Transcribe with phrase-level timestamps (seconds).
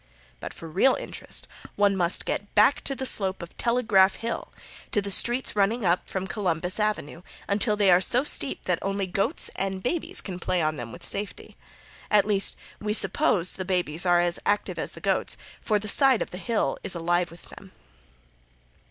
[0.39, 4.51] But for real interest one must get back to the slope of Telegraph Hill;
[4.91, 9.05] to the streets running up from Columbus avenue, until they are so steep that only
[9.05, 11.55] goats and babies can play on them with safety.
[12.09, 16.23] At least we suppose the babies are as active as the goats for the sides
[16.23, 17.71] of the hill are alive with them.